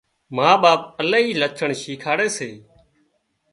ما 0.35 0.49
ٻاپ 0.61 0.81
الاهي 1.01 1.31
لڇڻ 1.41 1.69
شيکاڙي 1.81 2.27
سي 2.37 2.49